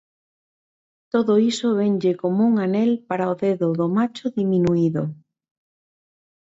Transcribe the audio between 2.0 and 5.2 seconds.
como un anel para o dedo do macho diminuído.